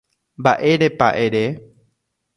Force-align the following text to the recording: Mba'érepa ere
Mba'érepa 0.39 1.09
ere 1.23 1.45